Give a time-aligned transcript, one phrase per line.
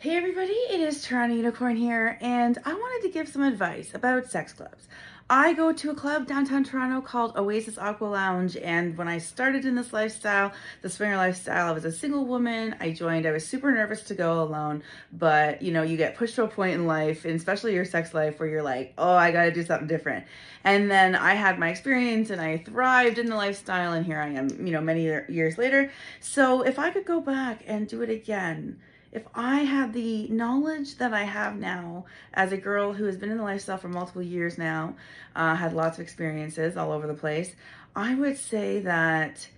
[0.00, 4.30] Hey everybody, it is Toronto Unicorn here, and I wanted to give some advice about
[4.30, 4.88] sex clubs.
[5.28, 9.66] I go to a club downtown Toronto called Oasis Aqua Lounge, and when I started
[9.66, 12.76] in this lifestyle, the swinger lifestyle, I was a single woman.
[12.80, 14.82] I joined, I was super nervous to go alone,
[15.12, 18.14] but you know, you get pushed to a point in life, and especially your sex
[18.14, 20.24] life, where you're like, oh, I gotta do something different.
[20.64, 24.28] And then I had my experience and I thrived in the lifestyle, and here I
[24.28, 25.92] am, you know, many years later.
[26.20, 28.80] So if I could go back and do it again,
[29.12, 33.30] if I had the knowledge that I have now as a girl who has been
[33.30, 34.94] in the lifestyle for multiple years now,
[35.34, 37.54] uh, had lots of experiences all over the place,
[37.96, 39.48] I would say that,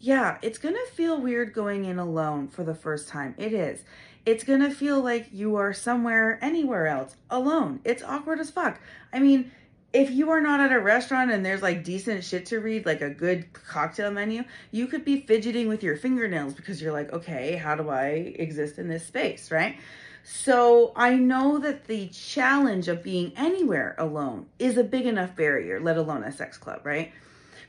[0.00, 3.34] yeah, it's going to feel weird going in alone for the first time.
[3.36, 3.82] It is.
[4.24, 7.80] It's going to feel like you are somewhere, anywhere else, alone.
[7.84, 8.80] It's awkward as fuck.
[9.12, 9.50] I mean,
[9.92, 13.02] if you are not at a restaurant and there's like decent shit to read, like
[13.02, 17.56] a good cocktail menu, you could be fidgeting with your fingernails because you're like, okay,
[17.56, 19.76] how do I exist in this space, right?
[20.24, 25.80] So I know that the challenge of being anywhere alone is a big enough barrier,
[25.80, 27.12] let alone a sex club, right?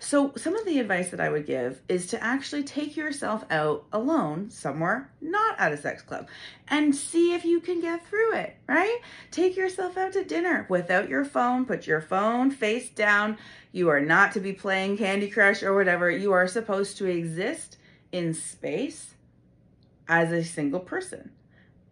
[0.04, 3.86] So, some of the advice that I would give is to actually take yourself out
[3.94, 6.28] alone somewhere, not at a sex club,
[6.68, 9.00] and see if you can get through it, right?
[9.32, 13.38] Take yourself out to dinner without your phone, put your phone face down.
[13.72, 16.12] You are not to be playing Candy Crush or whatever.
[16.12, 17.78] You are supposed to exist
[18.12, 19.14] in space
[20.10, 21.32] as a single person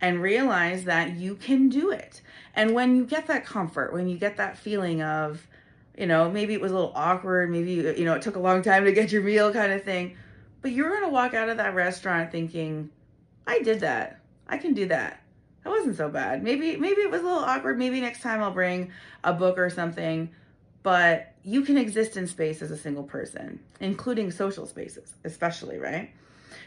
[0.01, 2.21] and realize that you can do it.
[2.53, 5.47] And when you get that comfort, when you get that feeling of,
[5.97, 8.39] you know, maybe it was a little awkward, maybe, uh, you know, it took a
[8.39, 10.15] long time to get your meal kind of thing.
[10.61, 12.89] But you're going to walk out of that restaurant thinking,
[13.47, 14.21] I did that.
[14.47, 15.21] I can do that.
[15.63, 16.43] That wasn't so bad.
[16.43, 17.77] Maybe, maybe it was a little awkward.
[17.77, 18.91] Maybe next time I'll bring
[19.23, 20.29] a book or something.
[20.83, 26.11] But you can exist in space as a single person, including social spaces, especially, right?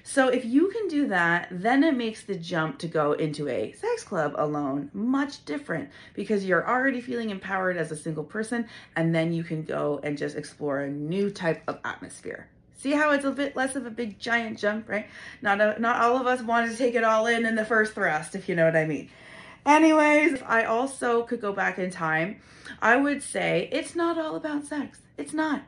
[0.03, 3.73] So if you can do that, then it makes the jump to go into a
[3.73, 9.15] sex club alone much different because you're already feeling empowered as a single person and
[9.15, 12.49] then you can go and just explore a new type of atmosphere.
[12.77, 15.07] See how it's a bit less of a big giant jump, right?
[15.41, 17.95] Not a, not all of us wanted to take it all in in the first
[17.95, 19.09] thrust, if you know what I mean.
[19.65, 22.41] Anyways, I also could go back in time,
[22.83, 24.99] I would say it's not all about sex.
[25.17, 25.63] It's not.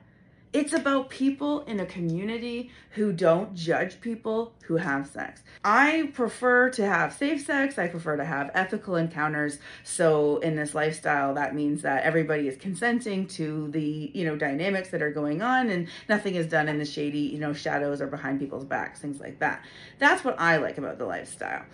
[0.56, 5.42] It's about people in a community who don't judge people who have sex.
[5.62, 7.78] I prefer to have safe sex.
[7.78, 9.58] I prefer to have ethical encounters.
[9.84, 14.88] So in this lifestyle, that means that everybody is consenting to the, you know, dynamics
[14.92, 18.06] that are going on and nothing is done in the shady, you know, shadows or
[18.06, 19.62] behind people's backs, things like that.
[19.98, 21.66] That's what I like about the lifestyle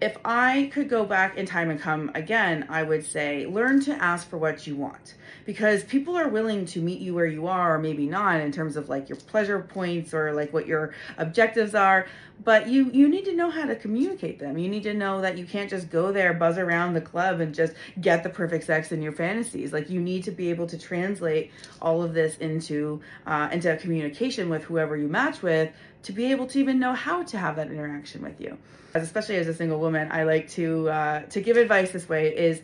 [0.00, 3.92] if I could go back in time and come again, I would say learn to
[3.92, 5.14] ask for what you want
[5.44, 8.76] because people are willing to meet you where you are or maybe not in terms
[8.76, 12.06] of like your pleasure points or like what your objectives are.
[12.42, 14.56] But you you need to know how to communicate them.
[14.56, 17.54] You need to know that you can't just go there buzz around the club and
[17.54, 19.72] just get the perfect sex in your fantasies.
[19.72, 21.50] Like you need to be able to translate
[21.82, 25.70] all of this into uh, into communication with whoever you match with
[26.04, 28.56] to be able to even know how to have that interaction with you.
[28.94, 32.36] As especially as a single woman i like to uh, to give advice this way
[32.36, 32.60] is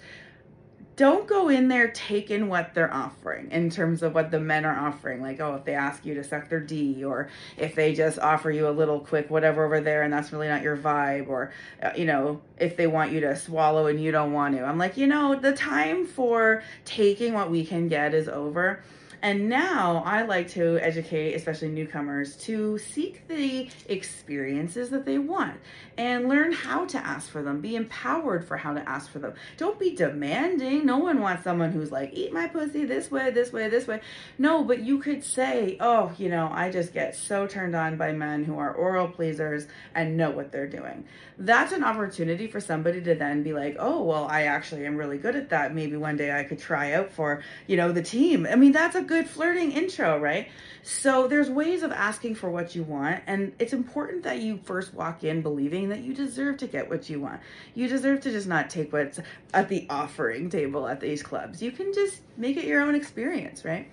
[0.97, 4.89] don't go in there taking what they're offering in terms of what the men are
[4.89, 5.21] offering.
[5.21, 8.51] Like, oh, if they ask you to suck their D, or if they just offer
[8.51, 11.53] you a little quick whatever over there and that's really not your vibe, or,
[11.83, 14.65] uh, you know, if they want you to swallow and you don't want to.
[14.65, 18.81] I'm like, you know, the time for taking what we can get is over.
[19.23, 25.59] And now I like to educate, especially newcomers, to seek the experiences that they want
[25.99, 27.61] and learn how to ask for them.
[27.61, 29.35] Be empowered for how to ask for them.
[29.57, 30.85] Don't be demanding.
[30.85, 34.01] No one wants someone who's like, eat my pussy this way, this way, this way.
[34.39, 38.13] No, but you could say, oh, you know, I just get so turned on by
[38.13, 41.07] men who are oral pleasers and know what they're doing.
[41.39, 45.19] That's an opportunity for somebody to then be like, oh, well, I actually am really
[45.19, 45.75] good at that.
[45.75, 48.47] Maybe one day I could try out for, you know, the team.
[48.51, 50.49] I mean, that's a good flirting intro, right?
[50.83, 54.95] So there's ways of asking for what you want, and it's important that you first
[54.95, 57.41] walk in believing that you deserve to get what you want.
[57.75, 59.19] You deserve to just not take what's
[59.53, 61.63] at the offering table at these clubs.
[61.63, 63.91] You can just make it your own experience, right?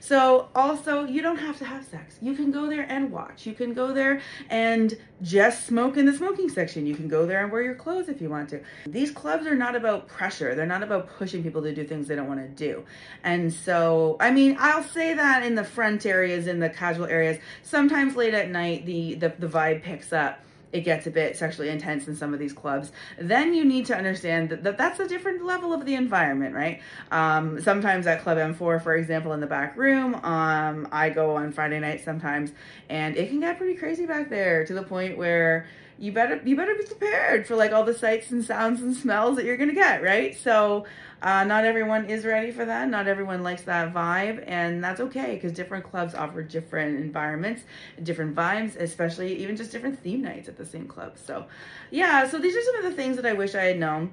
[0.00, 2.16] So also, you don't have to have sex.
[2.20, 3.46] You can go there and watch.
[3.46, 4.20] You can go there
[4.50, 6.86] and just smoke in the smoking section.
[6.86, 8.60] You can go there and wear your clothes if you want to.
[8.86, 10.54] These clubs are not about pressure.
[10.54, 12.84] They're not about pushing people to do things they don't want to do.
[13.22, 17.38] And so, I mean, I'll say that in the front areas, in the casual areas,
[17.62, 20.40] sometimes late at night, the, the, the vibe picks up
[20.74, 23.96] it gets a bit sexually intense in some of these clubs, then you need to
[23.96, 26.82] understand that, that that's a different level of the environment, right?
[27.12, 31.52] Um, sometimes at Club M4, for example, in the back room, um, I go on
[31.52, 32.50] Friday night sometimes,
[32.88, 35.68] and it can get pretty crazy back there to the point where
[35.98, 39.36] you better you better be prepared for like all the sights and sounds and smells
[39.36, 40.36] that you're gonna get, right?
[40.36, 40.86] So
[41.22, 42.88] uh, not everyone is ready for that.
[42.88, 47.62] Not everyone likes that vibe, and that's okay because different clubs offer different environments,
[48.02, 51.16] different vibes, especially even just different theme nights at the same club.
[51.16, 51.46] So,
[51.90, 52.28] yeah.
[52.28, 54.12] So these are some of the things that I wish I had known.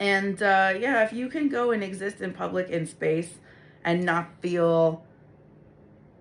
[0.00, 3.34] And uh, yeah, if you can go and exist in public in space
[3.84, 5.04] and not feel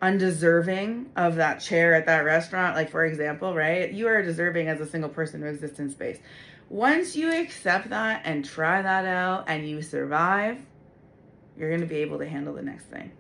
[0.04, 3.90] undeserving of that chair at that restaurant, like for example, right?
[3.94, 6.20] You are deserving as a single person to exist in space.
[6.68, 10.60] Once you accept that and try that out and you survive,
[11.58, 13.14] you're going to be able to handle the next thing.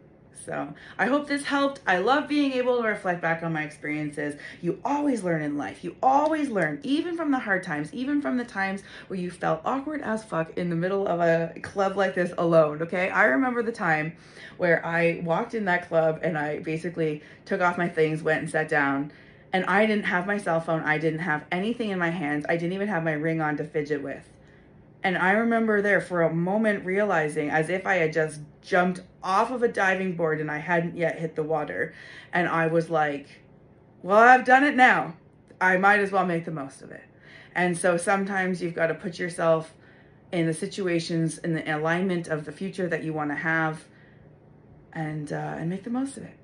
[0.45, 1.79] So I hope this helped.
[1.87, 4.35] I love being able to reflect back on my experiences.
[4.61, 5.83] You always learn in life.
[5.83, 9.61] You always learn, even from the hard times, even from the times where you felt
[9.63, 12.81] awkward as fuck in the middle of a club like this alone.
[12.81, 13.09] Okay.
[13.09, 14.15] I remember the time
[14.57, 18.49] where I walked in that club and I basically took off my things, went and
[18.49, 19.11] sat down.
[19.53, 20.81] And I didn't have my cell phone.
[20.81, 22.43] I didn't have anything in my hands.
[22.49, 24.27] I didn't even have my ring on to fidget with.
[25.03, 29.51] And I remember there for a moment realizing, as if I had just jumped off
[29.51, 31.93] of a diving board and I hadn't yet hit the water.
[32.31, 33.41] And I was like,
[34.01, 35.15] well, I've done it now.
[35.59, 37.03] I might as well make the most of it.
[37.53, 39.73] And so sometimes you've got to put yourself
[40.31, 43.83] in the situations, in the alignment of the future that you want to have
[44.93, 46.37] and, uh, and make the most of it.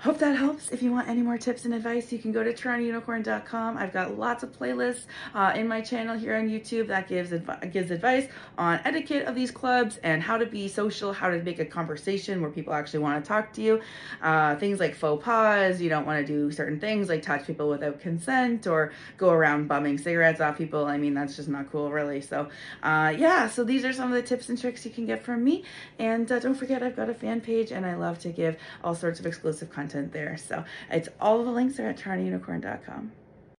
[0.00, 0.70] Hope that helps.
[0.70, 3.76] If you want any more tips and advice, you can go to TorontoUnicorn.com.
[3.76, 5.02] I've got lots of playlists
[5.34, 7.34] uh, in my channel here on YouTube that gives
[7.70, 8.26] gives advice
[8.56, 12.40] on etiquette of these clubs and how to be social, how to make a conversation
[12.40, 13.82] where people actually want to talk to you.
[14.22, 15.78] Uh, things like faux pas.
[15.82, 19.68] You don't want to do certain things like touch people without consent or go around
[19.68, 20.86] bumming cigarettes off people.
[20.86, 22.22] I mean, that's just not cool, really.
[22.22, 22.48] So,
[22.82, 23.50] uh, yeah.
[23.50, 25.64] So these are some of the tips and tricks you can get from me.
[25.98, 28.94] And uh, don't forget, I've got a fan page, and I love to give all
[28.94, 30.36] sorts of exclusive content content there.
[30.36, 33.12] So it's all the links are at TorontoUnicorn.com.